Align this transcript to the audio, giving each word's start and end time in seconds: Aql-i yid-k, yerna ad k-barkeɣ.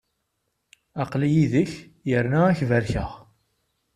Aql-i 1.01 1.29
yid-k, 1.35 1.71
yerna 2.09 2.39
ad 2.47 2.55
k-barkeɣ. 2.57 3.09